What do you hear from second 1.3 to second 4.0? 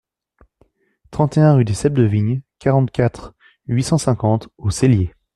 et un rue des Ceps de Vignes, quarante-quatre, huit cent